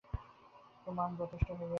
প্রমাণ 0.83 1.09
যথেষ্ট 1.15 1.47
হইয়াছে। 1.49 1.69